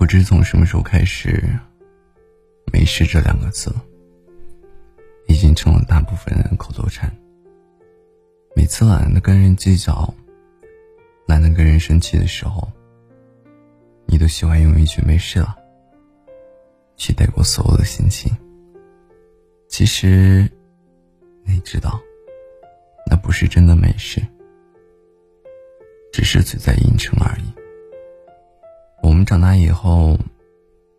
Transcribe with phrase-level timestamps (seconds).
[0.00, 1.46] 不知从什么时候开始
[2.72, 3.70] ，“没事”这两个字
[5.28, 7.14] 已经成了大部分人的口头禅。
[8.56, 10.12] 每次懒得跟人计较、
[11.26, 12.66] 懒得跟人生气的时候，
[14.06, 15.54] 你都喜欢用一句“没事了”
[16.96, 18.34] 去带过所有的心情。
[19.68, 20.50] 其实，
[21.44, 22.00] 你知道，
[23.06, 24.22] 那不是真的没事，
[26.10, 27.59] 只是嘴在硬撑而已。
[29.24, 30.18] 长大以后，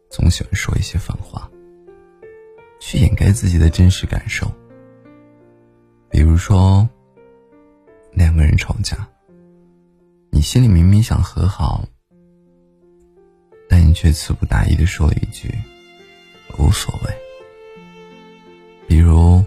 [0.10, 1.50] 总喜欢说一些反话，
[2.80, 4.50] 去掩盖自己的真实感受。
[6.10, 6.88] 比如说，
[8.12, 9.08] 两个人吵架，
[10.32, 11.86] 你心里明明想和好，
[13.70, 15.50] 但你却词不达意的说了一句
[16.60, 17.14] “无所谓”。
[18.88, 19.44] 比如，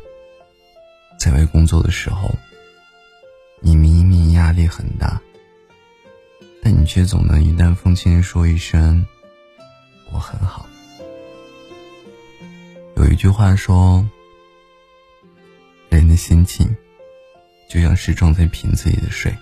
[1.18, 2.30] 在外工作的时候，
[3.60, 5.20] 你明明压力很大。
[6.84, 9.04] 却总能云淡风轻的说一声
[10.12, 10.66] “我很好”。
[12.96, 14.06] 有一句话说
[15.90, 16.74] ：“人的心情
[17.68, 19.34] 就像是装在瓶子里的水，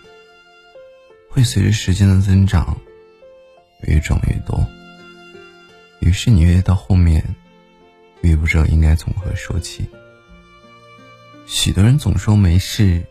[1.29, 2.77] 会随着时间的增长
[3.83, 4.67] 越装越多。
[6.01, 7.23] 于是你越到后面，
[8.23, 9.89] 越不知道应该从何说起。
[11.47, 13.05] 许多人总说没事，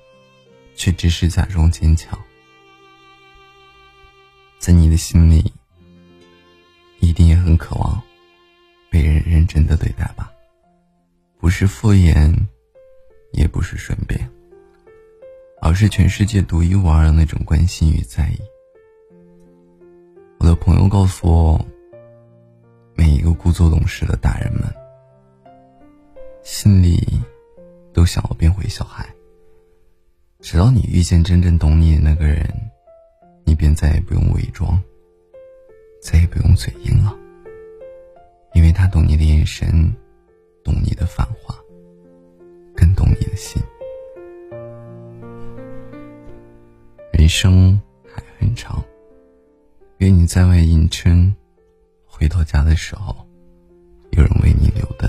[0.75, 2.17] 却只是假装坚强。”
[4.61, 5.51] 在你的心里，
[6.99, 7.99] 一定也很渴望
[8.91, 10.31] 被人认真的对待吧？
[11.39, 12.31] 不是敷衍，
[13.31, 14.29] 也不是顺便，
[15.63, 18.39] 而是全世界独一无二的那种关心与在意。
[20.37, 21.65] 我的朋友告诉我，
[22.93, 24.71] 每一个故作懂事的大人们，
[26.43, 27.01] 心里
[27.91, 29.09] 都想要变回小孩，
[30.39, 32.47] 直到你遇见真正懂你的那个人。
[33.61, 34.81] 便再也不用伪装，
[36.01, 37.15] 再也不用嘴硬了，
[38.55, 39.69] 因为他懂你的眼神，
[40.63, 41.55] 懂你的反话，
[42.75, 43.61] 更懂你的心。
[47.13, 47.79] 人生
[48.11, 48.83] 还很长，
[49.99, 51.31] 愿你在外应撑，
[52.03, 53.15] 回到家的时候，
[54.13, 55.07] 有人为你留灯，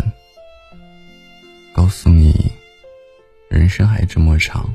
[1.72, 2.52] 告诉你，
[3.48, 4.70] 人生还这么长，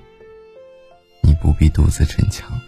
[1.22, 2.60] 你不必独自逞强。